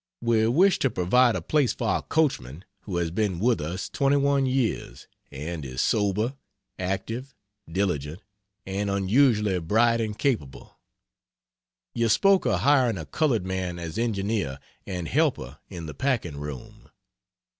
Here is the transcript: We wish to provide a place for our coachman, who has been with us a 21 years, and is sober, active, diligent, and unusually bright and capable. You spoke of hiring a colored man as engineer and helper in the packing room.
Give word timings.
We 0.19 0.47
wish 0.47 0.79
to 0.79 0.89
provide 0.89 1.35
a 1.35 1.43
place 1.43 1.73
for 1.73 1.87
our 1.87 2.01
coachman, 2.01 2.65
who 2.85 2.97
has 2.97 3.11
been 3.11 3.37
with 3.39 3.61
us 3.61 3.87
a 3.87 3.91
21 3.91 4.47
years, 4.47 5.05
and 5.29 5.63
is 5.63 5.79
sober, 5.79 6.33
active, 6.79 7.35
diligent, 7.71 8.23
and 8.65 8.89
unusually 8.89 9.59
bright 9.59 10.01
and 10.01 10.17
capable. 10.17 10.79
You 11.93 12.09
spoke 12.09 12.47
of 12.47 12.61
hiring 12.61 12.97
a 12.97 13.05
colored 13.05 13.45
man 13.45 13.77
as 13.77 13.99
engineer 13.99 14.57
and 14.87 15.07
helper 15.07 15.59
in 15.69 15.85
the 15.85 15.93
packing 15.93 16.37
room. 16.39 16.89